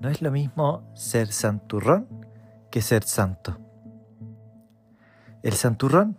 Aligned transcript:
No 0.00 0.08
es 0.08 0.22
lo 0.22 0.30
mismo 0.30 0.90
ser 0.94 1.30
santurrón 1.30 2.08
que 2.70 2.80
ser 2.80 3.04
santo. 3.04 3.58
El 5.42 5.52
santurrón 5.52 6.18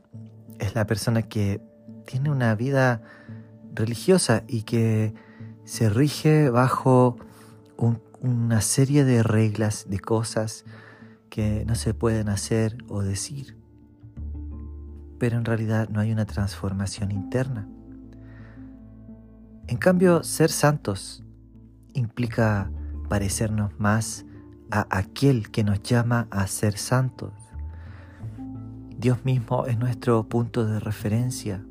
es 0.60 0.76
la 0.76 0.86
persona 0.86 1.24
que 1.24 1.62
tiene 2.06 2.30
una 2.30 2.54
vida 2.54 3.02
religiosa 3.74 4.44
y 4.48 4.64
que 4.64 5.16
se 5.66 5.90
rige 5.90 6.52
bajo 6.52 7.18
una 8.22 8.62
serie 8.62 9.04
de 9.04 9.24
reglas, 9.24 9.88
de 9.90 10.00
cosas 10.00 10.64
que 11.32 11.66
no 11.66 11.74
se 11.74 11.96
pueden 11.96 12.30
hacer 12.30 12.78
o 12.88 13.02
decir. 13.02 13.58
Pero 15.18 15.38
en 15.38 15.46
realidad 15.46 15.90
no 15.90 16.02
hay 16.02 16.12
una 16.12 16.26
transformación 16.26 17.12
interna. 17.12 17.68
En 19.66 19.78
cambio, 19.78 20.22
ser 20.24 20.52
santos 20.52 21.24
implica 21.94 22.70
parecernos 23.12 23.78
más 23.78 24.24
a 24.72 24.88
aquel 24.90 25.52
que 25.52 25.66
nos 25.66 25.84
llama 25.84 26.30
a 26.32 26.48
ser 26.48 26.78
santos. 26.78 27.34
Dios 28.98 29.26
mismo 29.26 29.66
es 29.66 29.78
nuestro 29.78 30.24
punto 30.30 30.66
de 30.66 30.80
referencia. 30.80 31.62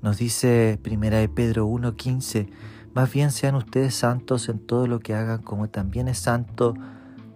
Nos 0.00 0.16
dice 0.16 0.80
1 0.82 1.10
de 1.10 1.28
Pedro 1.28 1.66
1:15, 1.66 2.48
más 2.94 3.12
bien 3.12 3.30
sean 3.30 3.56
ustedes 3.56 3.94
santos 3.94 4.48
en 4.48 4.58
todo 4.58 4.86
lo 4.86 5.00
que 5.00 5.14
hagan 5.14 5.42
como 5.42 5.68
también 5.68 6.08
es 6.08 6.16
santo 6.16 6.72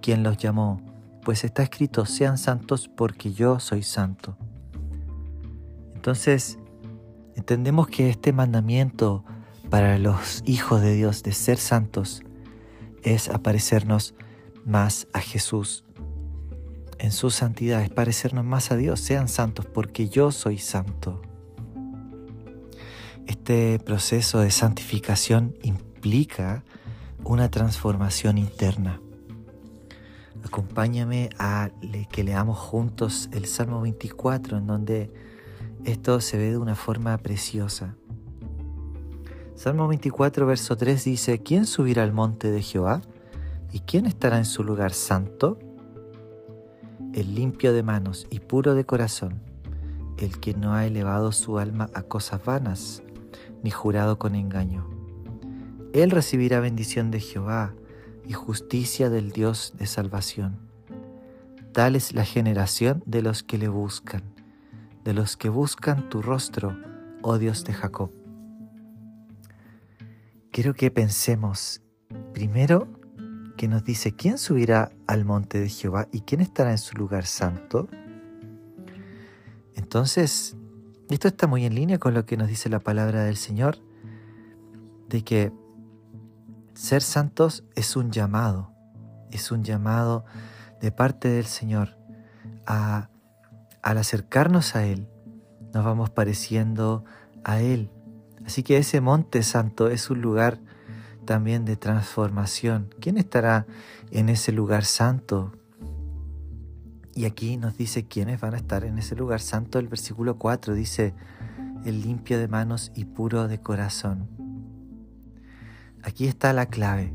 quien 0.00 0.22
los 0.22 0.38
llamó, 0.38 0.80
pues 1.22 1.44
está 1.44 1.62
escrito, 1.62 2.06
sean 2.06 2.38
santos 2.38 2.88
porque 2.88 3.34
yo 3.34 3.60
soy 3.60 3.82
santo. 3.82 4.38
Entonces, 5.94 6.58
entendemos 7.36 7.88
que 7.88 8.08
este 8.08 8.32
mandamiento 8.32 9.22
para 9.68 9.98
los 9.98 10.42
hijos 10.46 10.80
de 10.80 10.94
Dios 10.94 11.22
de 11.22 11.32
ser 11.32 11.58
santos 11.58 12.22
es 13.02 13.28
aparecernos 13.28 14.14
más 14.64 15.08
a 15.12 15.20
Jesús. 15.20 15.84
En 16.98 17.12
su 17.12 17.30
santidad 17.30 17.82
es 17.82 17.90
parecernos 17.90 18.44
más 18.44 18.70
a 18.72 18.76
Dios. 18.76 19.00
Sean 19.00 19.28
santos 19.28 19.66
porque 19.66 20.08
yo 20.08 20.32
soy 20.32 20.58
santo. 20.58 21.22
Este 23.26 23.78
proceso 23.78 24.40
de 24.40 24.50
santificación 24.50 25.54
implica 25.62 26.64
una 27.24 27.50
transformación 27.50 28.38
interna. 28.38 29.00
Acompáñame 30.44 31.30
a 31.38 31.70
que 32.10 32.24
leamos 32.24 32.58
juntos 32.58 33.28
el 33.32 33.46
Salmo 33.46 33.80
24 33.82 34.58
en 34.58 34.66
donde 34.66 35.12
esto 35.84 36.20
se 36.20 36.38
ve 36.38 36.50
de 36.50 36.58
una 36.58 36.74
forma 36.74 37.16
preciosa. 37.18 37.96
Salmo 39.60 39.88
24, 39.88 40.46
verso 40.46 40.74
3 40.74 41.04
dice, 41.04 41.42
¿quién 41.42 41.66
subirá 41.66 42.02
al 42.02 42.14
monte 42.14 42.50
de 42.50 42.62
Jehová? 42.62 43.02
¿Y 43.70 43.80
quién 43.80 44.06
estará 44.06 44.38
en 44.38 44.46
su 44.46 44.64
lugar 44.64 44.94
santo? 44.94 45.58
El 47.12 47.34
limpio 47.34 47.74
de 47.74 47.82
manos 47.82 48.26
y 48.30 48.40
puro 48.40 48.74
de 48.74 48.86
corazón, 48.86 49.42
el 50.16 50.40
que 50.40 50.54
no 50.54 50.72
ha 50.72 50.86
elevado 50.86 51.30
su 51.30 51.58
alma 51.58 51.90
a 51.92 52.00
cosas 52.00 52.42
vanas, 52.42 53.02
ni 53.62 53.70
jurado 53.70 54.18
con 54.18 54.34
engaño. 54.34 54.88
Él 55.92 56.10
recibirá 56.10 56.60
bendición 56.60 57.10
de 57.10 57.20
Jehová 57.20 57.74
y 58.26 58.32
justicia 58.32 59.10
del 59.10 59.30
Dios 59.30 59.74
de 59.76 59.86
salvación. 59.86 60.56
Tal 61.72 61.96
es 61.96 62.14
la 62.14 62.24
generación 62.24 63.02
de 63.04 63.20
los 63.20 63.42
que 63.42 63.58
le 63.58 63.68
buscan 63.68 64.22
de 65.04 65.12
los 65.12 65.36
que 65.36 65.50
buscan 65.50 66.08
tu 66.08 66.22
rostro, 66.22 66.78
oh 67.20 67.36
Dios 67.36 67.64
de 67.64 67.74
Jacob. 67.74 68.19
Quiero 70.60 70.74
que 70.74 70.90
pensemos 70.90 71.80
primero 72.34 72.86
que 73.56 73.66
nos 73.66 73.82
dice 73.82 74.14
quién 74.14 74.36
subirá 74.36 74.92
al 75.06 75.24
monte 75.24 75.58
de 75.58 75.70
Jehová 75.70 76.06
y 76.12 76.20
quién 76.20 76.42
estará 76.42 76.70
en 76.70 76.76
su 76.76 76.94
lugar 76.98 77.24
santo. 77.24 77.88
Entonces, 79.74 80.58
esto 81.08 81.28
está 81.28 81.46
muy 81.46 81.64
en 81.64 81.74
línea 81.74 81.96
con 81.96 82.12
lo 82.12 82.26
que 82.26 82.36
nos 82.36 82.48
dice 82.48 82.68
la 82.68 82.78
palabra 82.78 83.24
del 83.24 83.38
Señor, 83.38 83.78
de 85.08 85.24
que 85.24 85.50
ser 86.74 87.00
santos 87.00 87.64
es 87.74 87.96
un 87.96 88.10
llamado, 88.10 88.70
es 89.30 89.50
un 89.52 89.64
llamado 89.64 90.26
de 90.78 90.92
parte 90.92 91.28
del 91.28 91.46
Señor 91.46 91.96
a 92.66 93.08
al 93.80 93.96
acercarnos 93.96 94.76
a 94.76 94.84
Él, 94.84 95.08
nos 95.72 95.86
vamos 95.86 96.10
pareciendo 96.10 97.06
a 97.44 97.62
Él. 97.62 97.90
Así 98.46 98.62
que 98.62 98.78
ese 98.78 99.00
monte 99.00 99.42
santo 99.42 99.88
es 99.88 100.10
un 100.10 100.20
lugar 100.20 100.58
también 101.24 101.64
de 101.64 101.76
transformación. 101.76 102.94
¿Quién 103.00 103.18
estará 103.18 103.66
en 104.10 104.28
ese 104.28 104.52
lugar 104.52 104.84
santo? 104.84 105.52
Y 107.14 107.24
aquí 107.24 107.56
nos 107.56 107.76
dice 107.76 108.06
quiénes 108.06 108.40
van 108.40 108.54
a 108.54 108.56
estar 108.56 108.84
en 108.84 108.98
ese 108.98 109.14
lugar 109.16 109.40
santo. 109.40 109.78
El 109.78 109.88
versículo 109.88 110.38
4 110.38 110.74
dice, 110.74 111.14
el 111.84 112.02
limpio 112.02 112.38
de 112.38 112.48
manos 112.48 112.92
y 112.94 113.04
puro 113.04 113.48
de 113.48 113.60
corazón. 113.60 114.28
Aquí 116.02 116.26
está 116.26 116.52
la 116.52 116.66
clave. 116.66 117.12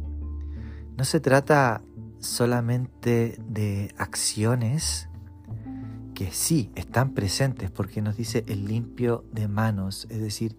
No 0.98 1.06
se 1.06 1.20
trata 1.20 1.82
solamente 2.20 3.38
de 3.48 3.94
acciones 3.98 5.10
que 6.14 6.32
sí 6.32 6.72
están 6.76 7.14
presentes 7.14 7.70
porque 7.72 8.02
nos 8.02 8.16
dice 8.16 8.46
el 8.48 8.66
limpio 8.66 9.26
de 9.32 9.48
manos, 9.48 10.08
es 10.10 10.22
decir, 10.22 10.58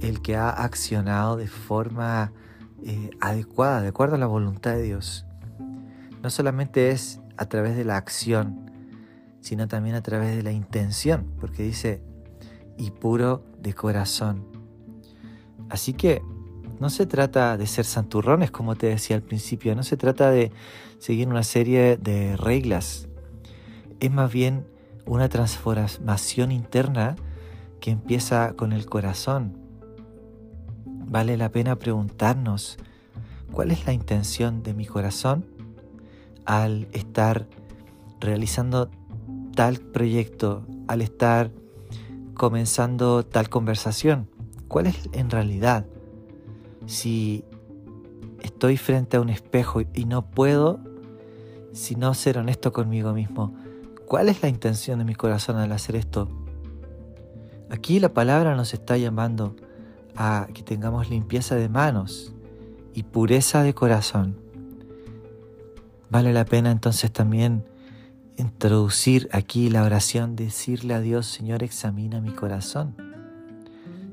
el 0.00 0.20
que 0.22 0.36
ha 0.36 0.50
accionado 0.50 1.36
de 1.36 1.46
forma 1.46 2.32
eh, 2.84 3.10
adecuada, 3.20 3.82
de 3.82 3.88
acuerdo 3.88 4.16
a 4.16 4.18
la 4.18 4.26
voluntad 4.26 4.72
de 4.72 4.82
Dios. 4.82 5.26
No 6.22 6.30
solamente 6.30 6.90
es 6.90 7.20
a 7.36 7.46
través 7.46 7.76
de 7.76 7.84
la 7.84 7.96
acción, 7.96 8.70
sino 9.40 9.68
también 9.68 9.94
a 9.96 10.02
través 10.02 10.36
de 10.36 10.42
la 10.42 10.52
intención, 10.52 11.32
porque 11.40 11.62
dice, 11.62 12.02
y 12.76 12.90
puro 12.90 13.44
de 13.60 13.74
corazón. 13.74 14.44
Así 15.68 15.92
que 15.92 16.22
no 16.80 16.90
se 16.90 17.06
trata 17.06 17.56
de 17.56 17.66
ser 17.66 17.84
santurrones, 17.84 18.50
como 18.50 18.76
te 18.76 18.88
decía 18.88 19.16
al 19.16 19.22
principio, 19.22 19.74
no 19.74 19.82
se 19.82 19.96
trata 19.96 20.30
de 20.30 20.52
seguir 20.98 21.28
una 21.28 21.42
serie 21.42 21.96
de 21.96 22.36
reglas, 22.36 23.08
es 24.00 24.10
más 24.10 24.32
bien 24.32 24.66
una 25.06 25.28
transformación 25.28 26.52
interna 26.52 27.16
que 27.80 27.90
empieza 27.90 28.52
con 28.54 28.72
el 28.72 28.86
corazón. 28.86 29.65
Vale 31.06 31.36
la 31.36 31.50
pena 31.50 31.76
preguntarnos 31.76 32.78
cuál 33.52 33.70
es 33.70 33.86
la 33.86 33.92
intención 33.92 34.62
de 34.62 34.74
mi 34.74 34.86
corazón 34.86 35.46
al 36.44 36.88
estar 36.92 37.46
realizando 38.20 38.90
tal 39.54 39.78
proyecto, 39.78 40.66
al 40.88 41.02
estar 41.02 41.50
comenzando 42.34 43.24
tal 43.24 43.48
conversación. 43.48 44.28
¿Cuál 44.68 44.86
es 44.86 45.08
en 45.12 45.30
realidad? 45.30 45.86
Si 46.86 47.44
estoy 48.42 48.76
frente 48.76 49.16
a 49.16 49.20
un 49.20 49.30
espejo 49.30 49.80
y 49.80 50.04
no 50.04 50.30
puedo, 50.30 50.80
si 51.72 51.94
no 51.94 52.14
ser 52.14 52.38
honesto 52.38 52.72
conmigo 52.72 53.12
mismo, 53.12 53.54
¿Cuál 54.06 54.28
es 54.28 54.40
la 54.40 54.48
intención 54.48 55.00
de 55.00 55.04
mi 55.04 55.16
corazón 55.16 55.56
al 55.56 55.72
hacer 55.72 55.96
esto? 55.96 56.28
Aquí 57.70 57.98
la 57.98 58.14
palabra 58.14 58.54
nos 58.54 58.72
está 58.72 58.96
llamando 58.96 59.56
a 60.16 60.48
que 60.52 60.62
tengamos 60.62 61.10
limpieza 61.10 61.54
de 61.54 61.68
manos 61.68 62.34
y 62.94 63.02
pureza 63.02 63.62
de 63.62 63.74
corazón. 63.74 64.38
Vale 66.10 66.32
la 66.32 66.44
pena 66.44 66.70
entonces 66.70 67.12
también 67.12 67.64
introducir 68.36 69.28
aquí 69.32 69.70
la 69.70 69.82
oración, 69.82 70.36
decirle 70.36 70.94
a 70.94 71.00
Dios, 71.00 71.26
Señor, 71.26 71.62
examina 71.62 72.20
mi 72.20 72.32
corazón. 72.32 72.96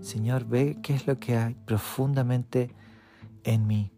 Señor, 0.02 0.46
ve 0.46 0.78
qué 0.82 0.94
es 0.96 1.08
lo 1.08 1.20
que 1.20 1.38
hay 1.38 1.56
profundamente 1.66 2.72
en 3.44 3.68
mí. 3.68 3.92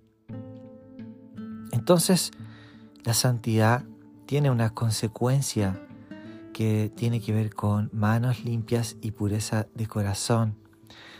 Entonces, 1.72 2.32
la 3.04 3.14
santidad 3.14 3.84
tiene 4.26 4.50
una 4.52 4.72
consecuencia 4.72 5.82
que 6.54 6.92
tiene 6.96 7.22
que 7.22 7.34
ver 7.34 7.54
con 7.54 7.90
manos 7.94 8.44
limpias 8.44 8.98
y 9.02 9.12
pureza 9.12 9.68
de 9.76 9.88
corazón. 9.88 10.56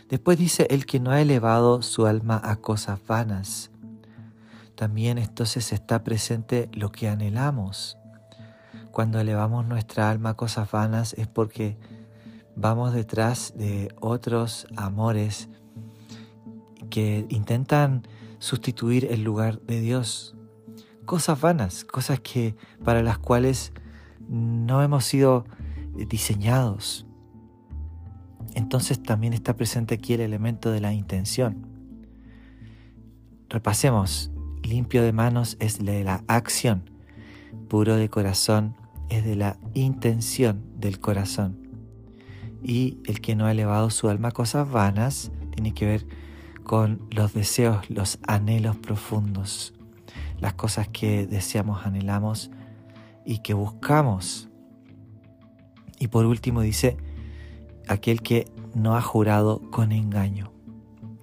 Después 0.08 0.38
dice, 0.38 0.68
el 0.70 0.86
que 0.86 1.00
no 1.00 1.10
ha 1.10 1.20
elevado 1.20 1.82
su 1.82 2.06
alma 2.06 2.40
a 2.44 2.56
cosas 2.56 3.00
vanas. 3.08 3.72
También 4.76 5.18
entonces 5.18 5.72
está 5.72 6.04
presente 6.04 6.68
lo 6.72 6.92
que 6.92 7.08
anhelamos. 7.08 7.98
Cuando 8.92 9.18
elevamos 9.18 9.66
nuestra 9.66 10.08
alma 10.08 10.30
a 10.30 10.34
cosas 10.34 10.70
vanas 10.70 11.12
es 11.14 11.26
porque 11.26 11.76
vamos 12.54 12.94
detrás 12.94 13.54
de 13.56 13.92
otros 14.00 14.68
amores 14.76 15.48
que 16.88 17.26
intentan 17.28 18.06
sustituir 18.38 19.06
el 19.10 19.24
lugar 19.24 19.60
de 19.62 19.80
Dios. 19.80 20.36
Cosas 21.04 21.40
vanas, 21.40 21.84
cosas 21.84 22.20
que 22.20 22.54
para 22.84 23.02
las 23.02 23.18
cuales 23.18 23.72
no 24.28 24.82
hemos 24.82 25.04
sido 25.04 25.46
diseñados. 25.94 27.06
Entonces 28.56 29.02
también 29.02 29.34
está 29.34 29.54
presente 29.54 29.94
aquí 29.94 30.14
el 30.14 30.22
elemento 30.22 30.72
de 30.72 30.80
la 30.80 30.94
intención. 30.94 31.66
Repasemos, 33.50 34.32
limpio 34.62 35.02
de 35.02 35.12
manos 35.12 35.58
es 35.60 35.84
de 35.84 36.02
la 36.02 36.24
acción, 36.26 36.90
puro 37.68 37.96
de 37.96 38.08
corazón 38.08 38.74
es 39.10 39.26
de 39.26 39.36
la 39.36 39.58
intención 39.74 40.64
del 40.80 41.00
corazón. 41.00 41.68
Y 42.62 42.96
el 43.04 43.20
que 43.20 43.36
no 43.36 43.44
ha 43.44 43.52
elevado 43.52 43.90
su 43.90 44.08
alma 44.08 44.28
a 44.28 44.32
cosas 44.32 44.70
vanas 44.70 45.30
tiene 45.52 45.74
que 45.74 45.84
ver 45.84 46.06
con 46.64 47.06
los 47.10 47.34
deseos, 47.34 47.90
los 47.90 48.18
anhelos 48.26 48.78
profundos, 48.78 49.74
las 50.40 50.54
cosas 50.54 50.88
que 50.88 51.26
deseamos, 51.26 51.84
anhelamos 51.84 52.50
y 53.26 53.40
que 53.40 53.52
buscamos. 53.52 54.48
Y 55.98 56.08
por 56.08 56.24
último 56.24 56.62
dice, 56.62 56.96
aquel 57.86 58.22
que 58.22 58.46
no 58.74 58.96
ha 58.96 59.02
jurado 59.02 59.60
con 59.70 59.92
engaño. 59.92 60.52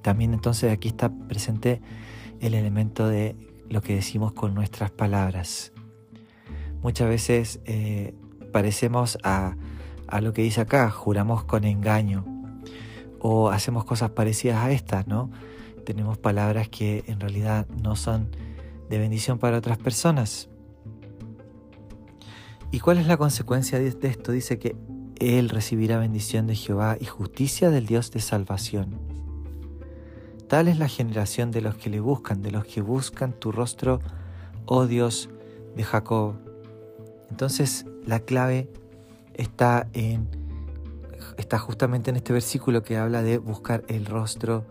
También 0.02 0.34
entonces 0.34 0.72
aquí 0.72 0.90
está 0.90 1.10
presente 1.10 1.82
el 2.40 2.54
elemento 2.54 3.08
de 3.08 3.36
lo 3.70 3.82
que 3.82 3.96
decimos 3.96 4.34
con 4.34 4.54
nuestras 4.54 4.92
palabras. 4.92 5.72
Muchas 6.82 7.08
veces 7.08 7.62
eh, 7.66 8.14
parecemos 8.52 9.18
a, 9.24 9.56
a 10.08 10.22
lo 10.22 10.34
que 10.34 10.42
dice 10.42 10.62
acá, 10.62 10.90
juramos 10.90 11.46
con 11.46 11.64
engaño 11.64 12.26
o 13.20 13.50
hacemos 13.50 13.86
cosas 13.86 14.12
parecidas 14.12 14.58
a 14.58 14.72
estas, 14.72 15.08
¿no? 15.08 15.32
Tenemos 15.86 16.18
palabras 16.18 16.68
que 16.68 17.04
en 17.08 17.20
realidad 17.20 17.68
no 17.82 17.96
son 17.96 18.30
de 18.90 18.98
bendición 18.98 19.40
para 19.40 19.58
otras 19.58 19.78
personas. 19.78 20.50
¿Y 22.72 22.80
cuál 22.80 22.98
es 22.98 23.08
la 23.08 23.18
consecuencia 23.18 23.80
de 23.80 23.88
esto? 23.88 24.32
Dice 24.32 24.60
que 24.60 24.76
Él 25.24 25.48
recibirá 25.48 26.00
bendición 26.00 26.48
de 26.48 26.56
Jehová 26.56 26.98
y 27.00 27.06
justicia 27.06 27.70
del 27.70 27.86
Dios 27.86 28.12
de 28.12 28.20
salvación. 28.20 29.00
Tal 30.50 30.68
es 30.68 30.78
la 30.78 30.90
generación 30.90 31.50
de 31.50 31.62
los 31.62 31.76
que 31.76 31.90
le 31.90 32.02
buscan, 32.02 32.42
de 32.42 32.52
los 32.52 32.66
que 32.66 32.82
buscan 32.82 33.32
tu 33.32 33.54
rostro, 33.54 34.02
oh 34.66 34.86
Dios 34.86 35.30
de 35.78 35.84
Jacob. 35.86 36.36
Entonces 37.30 37.86
la 38.06 38.20
clave 38.20 38.68
está 39.34 39.88
en 39.94 40.28
está 41.38 41.58
justamente 41.58 42.10
en 42.10 42.18
este 42.18 42.34
versículo 42.34 42.84
que 42.84 42.98
habla 42.98 43.24
de 43.24 43.38
buscar 43.38 43.86
el 43.88 44.06
rostro 44.06 44.66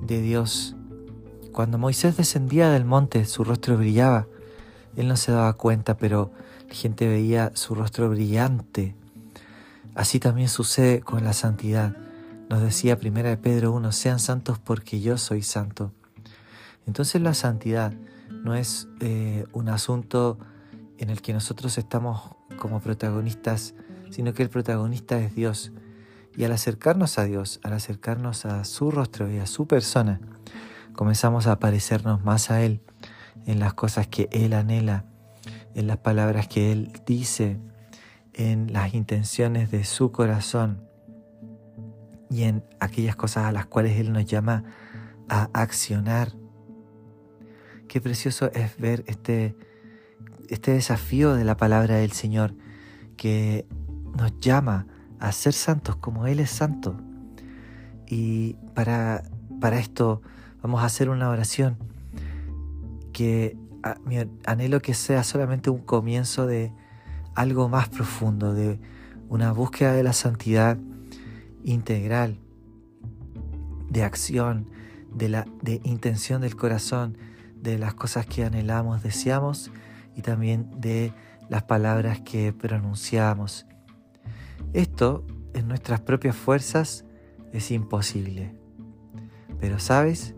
de 0.00 0.22
Dios. 0.22 0.76
Cuando 1.52 1.76
Moisés 1.76 2.16
descendía 2.16 2.70
del 2.70 2.86
monte, 2.86 3.26
su 3.26 3.44
rostro 3.44 3.76
brillaba. 3.76 4.28
Él 4.96 5.08
no 5.08 5.16
se 5.16 5.30
daba 5.30 5.52
cuenta, 5.52 5.98
pero 5.98 6.30
la 6.68 6.74
gente 6.74 7.06
veía 7.06 7.52
su 7.54 7.74
rostro 7.74 8.08
brillante. 8.08 8.96
Así 9.94 10.18
también 10.18 10.48
sucede 10.48 11.00
con 11.00 11.22
la 11.24 11.32
santidad. 11.32 11.96
Nos 12.50 12.62
decía 12.62 12.98
primera 12.98 13.30
de 13.30 13.36
Pedro 13.36 13.72
1, 13.72 13.92
sean 13.92 14.18
santos 14.18 14.58
porque 14.58 15.00
yo 15.00 15.18
soy 15.18 15.42
santo. 15.42 15.92
Entonces 16.86 17.22
la 17.22 17.32
santidad 17.32 17.92
no 18.42 18.54
es 18.54 18.88
eh, 19.00 19.44
un 19.52 19.68
asunto 19.68 20.38
en 20.98 21.10
el 21.10 21.22
que 21.22 21.32
nosotros 21.32 21.78
estamos 21.78 22.22
como 22.58 22.80
protagonistas, 22.80 23.74
sino 24.10 24.34
que 24.34 24.42
el 24.42 24.50
protagonista 24.50 25.18
es 25.18 25.34
Dios. 25.34 25.72
Y 26.36 26.44
al 26.44 26.52
acercarnos 26.52 27.18
a 27.18 27.24
Dios, 27.24 27.60
al 27.62 27.72
acercarnos 27.72 28.44
a 28.46 28.64
su 28.64 28.90
rostro 28.90 29.30
y 29.30 29.38
a 29.38 29.46
su 29.46 29.66
persona, 29.66 30.20
comenzamos 30.92 31.46
a 31.46 31.58
parecernos 31.60 32.24
más 32.24 32.50
a 32.50 32.62
Él 32.62 32.80
en 33.46 33.60
las 33.60 33.74
cosas 33.74 34.08
que 34.08 34.28
Él 34.32 34.52
anhela, 34.52 35.04
en 35.74 35.86
las 35.86 35.98
palabras 35.98 36.48
que 36.48 36.72
Él 36.72 36.92
dice, 37.06 37.58
en 38.34 38.72
las 38.72 38.94
intenciones 38.94 39.70
de 39.70 39.84
su 39.84 40.12
corazón 40.12 40.82
y 42.30 42.42
en 42.42 42.64
aquellas 42.80 43.16
cosas 43.16 43.44
a 43.44 43.52
las 43.52 43.66
cuales 43.66 43.98
Él 43.98 44.12
nos 44.12 44.24
llama 44.24 44.64
a 45.28 45.48
accionar. 45.52 46.32
Qué 47.88 48.00
precioso 48.00 48.50
es 48.52 48.76
ver 48.76 49.04
este, 49.06 49.56
este 50.48 50.72
desafío 50.72 51.34
de 51.34 51.44
la 51.44 51.56
palabra 51.56 51.96
del 51.96 52.12
Señor 52.12 52.54
que 53.16 53.66
nos 54.16 54.38
llama 54.40 54.86
a 55.20 55.32
ser 55.32 55.52
santos 55.52 55.96
como 55.96 56.26
Él 56.26 56.40
es 56.40 56.50
santo. 56.50 56.96
Y 58.06 58.54
para, 58.74 59.22
para 59.60 59.78
esto 59.78 60.22
vamos 60.60 60.82
a 60.82 60.86
hacer 60.86 61.08
una 61.08 61.30
oración 61.30 61.78
que 63.12 63.56
anhelo 64.44 64.80
que 64.80 64.94
sea 64.94 65.22
solamente 65.24 65.70
un 65.70 65.80
comienzo 65.80 66.46
de 66.46 66.72
algo 67.34 67.68
más 67.68 67.88
profundo, 67.88 68.54
de 68.54 68.78
una 69.28 69.52
búsqueda 69.52 69.92
de 69.92 70.02
la 70.02 70.12
santidad 70.12 70.78
integral 71.64 72.38
de 73.90 74.02
acción, 74.02 74.68
de, 75.12 75.28
la, 75.28 75.46
de 75.62 75.80
intención 75.84 76.42
del 76.42 76.56
corazón, 76.56 77.16
de 77.60 77.78
las 77.78 77.94
cosas 77.94 78.26
que 78.26 78.44
anhelamos, 78.44 79.02
deseamos 79.02 79.70
y 80.16 80.22
también 80.22 80.68
de 80.80 81.12
las 81.48 81.62
palabras 81.62 82.20
que 82.20 82.52
pronunciamos. 82.52 83.66
Esto 84.72 85.24
en 85.54 85.68
nuestras 85.68 86.00
propias 86.00 86.36
fuerzas 86.36 87.04
es 87.52 87.70
imposible. 87.70 88.54
Pero 89.60 89.78
sabes, 89.78 90.34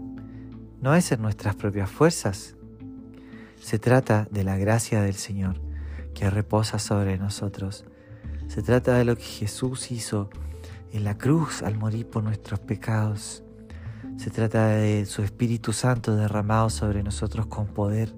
no 0.80 0.94
es 0.94 1.10
en 1.10 1.22
nuestras 1.22 1.56
propias 1.56 1.90
fuerzas. 1.90 2.56
Se 3.60 3.78
trata 3.78 4.28
de 4.30 4.44
la 4.44 4.58
gracia 4.58 5.00
del 5.02 5.14
Señor 5.14 5.65
que 6.16 6.30
reposa 6.30 6.78
sobre 6.78 7.18
nosotros. 7.18 7.84
Se 8.48 8.62
trata 8.62 8.96
de 8.96 9.04
lo 9.04 9.16
que 9.16 9.22
Jesús 9.22 9.92
hizo 9.92 10.30
en 10.92 11.04
la 11.04 11.18
cruz 11.18 11.62
al 11.62 11.76
morir 11.76 12.08
por 12.08 12.24
nuestros 12.24 12.58
pecados. 12.58 13.44
Se 14.16 14.30
trata 14.30 14.68
de 14.68 15.04
su 15.04 15.22
Espíritu 15.22 15.74
Santo 15.74 16.16
derramado 16.16 16.70
sobre 16.70 17.02
nosotros 17.02 17.46
con 17.46 17.66
poder. 17.66 18.14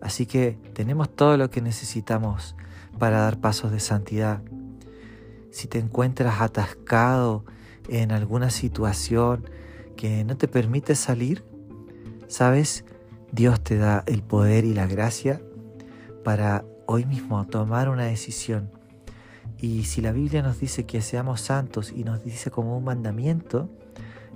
Así 0.00 0.26
que 0.26 0.58
tenemos 0.74 1.14
todo 1.14 1.36
lo 1.36 1.50
que 1.50 1.62
necesitamos 1.62 2.56
para 2.98 3.20
dar 3.20 3.38
pasos 3.38 3.70
de 3.70 3.78
santidad. 3.78 4.42
Si 5.52 5.68
te 5.68 5.78
encuentras 5.78 6.40
atascado 6.40 7.44
en 7.88 8.10
alguna 8.10 8.50
situación 8.50 9.48
que 9.96 10.24
no 10.24 10.36
te 10.36 10.48
permite 10.48 10.96
salir, 10.96 11.44
sabes, 12.26 12.84
Dios 13.30 13.62
te 13.62 13.76
da 13.76 14.02
el 14.06 14.22
poder 14.22 14.64
y 14.64 14.74
la 14.74 14.88
gracia 14.88 15.40
para 16.24 16.64
hoy 16.86 17.04
mismo 17.04 17.46
tomar 17.46 17.88
una 17.88 18.04
decisión 18.04 18.70
y 19.62 19.84
si 19.84 20.00
la 20.00 20.10
Biblia 20.10 20.42
nos 20.42 20.58
dice 20.58 20.86
que 20.86 21.00
seamos 21.00 21.40
santos 21.40 21.92
y 21.92 22.02
nos 22.02 22.24
dice 22.24 22.50
como 22.50 22.76
un 22.76 22.82
mandamiento, 22.82 23.70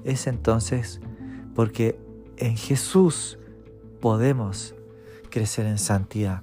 es 0.04 0.28
entonces 0.28 1.00
porque 1.54 1.98
en 2.37 2.56
Jesús 2.56 3.37
podemos 4.00 4.76
crecer 5.28 5.66
en 5.66 5.78
santidad. 5.78 6.42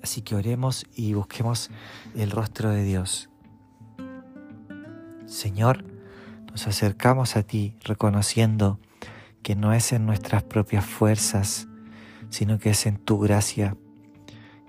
Así 0.00 0.22
que 0.22 0.36
oremos 0.36 0.86
y 0.94 1.14
busquemos 1.14 1.70
el 2.14 2.30
rostro 2.30 2.70
de 2.70 2.84
Dios. 2.84 3.30
Señor, 5.26 5.84
nos 6.52 6.68
acercamos 6.68 7.36
a 7.36 7.42
ti 7.42 7.76
reconociendo 7.84 8.78
que 9.42 9.56
no 9.56 9.72
es 9.72 9.92
en 9.92 10.06
nuestras 10.06 10.44
propias 10.44 10.84
fuerzas, 10.84 11.66
sino 12.28 12.60
que 12.60 12.70
es 12.70 12.86
en 12.86 12.96
tu 12.96 13.18
gracia 13.18 13.76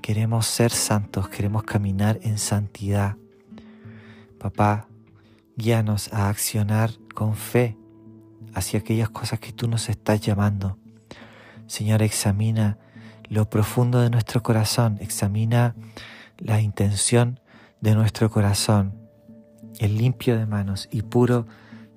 Queremos 0.01 0.47
ser 0.47 0.71
santos, 0.71 1.29
queremos 1.29 1.63
caminar 1.63 2.19
en 2.23 2.39
santidad. 2.39 3.17
Papá, 4.39 4.87
guíanos 5.55 6.11
a 6.11 6.29
accionar 6.29 6.89
con 7.13 7.35
fe 7.35 7.77
hacia 8.55 8.79
aquellas 8.79 9.09
cosas 9.09 9.39
que 9.39 9.51
tú 9.51 9.67
nos 9.67 9.89
estás 9.89 10.19
llamando. 10.19 10.79
Señor, 11.67 12.01
examina 12.01 12.79
lo 13.29 13.49
profundo 13.49 14.01
de 14.01 14.09
nuestro 14.09 14.41
corazón, 14.41 14.97
examina 15.01 15.75
la 16.37 16.61
intención 16.61 17.39
de 17.79 17.93
nuestro 17.93 18.31
corazón, 18.31 18.95
el 19.77 19.97
limpio 19.97 20.35
de 20.35 20.47
manos 20.47 20.89
y 20.91 21.03
puro 21.03 21.45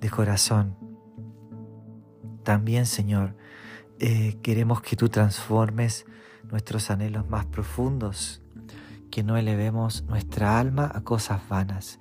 de 0.01 0.11
corazón. 0.11 0.77
También, 2.43 2.85
Señor, 2.85 3.35
eh, 4.01 4.39
queremos 4.43 4.81
que 4.81 4.97
tú 4.97 5.09
transformes 5.09 6.07
nuestros 6.51 6.91
anhelos 6.91 7.29
más 7.29 7.47
profundos, 7.47 8.43
que 9.11 9.23
no 9.23 9.37
elevemos 9.37 10.05
nuestra 10.05 10.59
alma 10.59 10.91
a 10.93 11.03
cosas 11.03 11.41
vanas, 11.49 12.01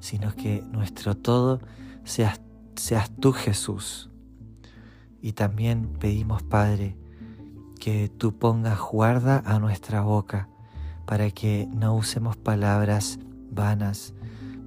sino 0.00 0.34
que 0.34 0.62
nuestro 0.70 1.16
todo 1.16 1.60
seas, 2.04 2.40
seas 2.76 3.10
tú 3.20 3.32
Jesús. 3.32 4.10
Y 5.20 5.32
también 5.32 5.94
pedimos, 5.98 6.42
Padre, 6.42 6.96
que 7.78 8.08
tú 8.08 8.36
pongas 8.36 8.80
guarda 8.80 9.42
a 9.46 9.58
nuestra 9.58 10.00
boca 10.00 10.48
para 11.06 11.30
que 11.30 11.68
no 11.72 11.94
usemos 11.94 12.36
palabras 12.36 13.18
vanas, 13.50 14.14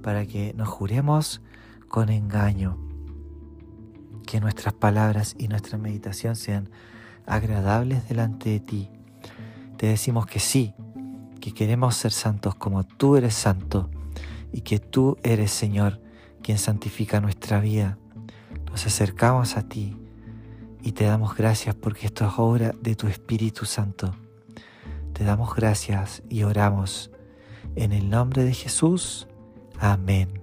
para 0.02 0.26
que 0.26 0.54
nos 0.54 0.68
juremos 0.68 1.42
con 1.88 2.08
engaño, 2.08 2.78
que 4.32 4.40
nuestras 4.40 4.72
palabras 4.72 5.36
y 5.38 5.48
nuestra 5.48 5.76
meditación 5.76 6.36
sean 6.36 6.70
agradables 7.26 8.08
delante 8.08 8.48
de 8.48 8.60
ti 8.60 8.88
te 9.82 9.88
decimos 9.88 10.26
que 10.26 10.38
sí, 10.38 10.74
que 11.40 11.52
queremos 11.52 11.96
ser 11.96 12.12
santos 12.12 12.54
como 12.54 12.84
tú 12.84 13.16
eres 13.16 13.34
santo 13.34 13.90
y 14.52 14.60
que 14.60 14.78
tú 14.78 15.16
eres 15.24 15.50
Señor 15.50 16.00
quien 16.40 16.56
santifica 16.56 17.20
nuestra 17.20 17.58
vida. 17.58 17.98
Nos 18.70 18.86
acercamos 18.86 19.56
a 19.56 19.68
ti 19.68 19.96
y 20.82 20.92
te 20.92 21.02
damos 21.02 21.34
gracias 21.36 21.74
porque 21.74 22.06
esto 22.06 22.24
es 22.24 22.34
obra 22.36 22.70
de 22.80 22.94
tu 22.94 23.08
Espíritu 23.08 23.64
Santo. 23.64 24.14
Te 25.14 25.24
damos 25.24 25.52
gracias 25.52 26.22
y 26.28 26.44
oramos 26.44 27.10
en 27.74 27.90
el 27.90 28.08
nombre 28.08 28.44
de 28.44 28.54
Jesús. 28.54 29.26
Amén. 29.80 30.41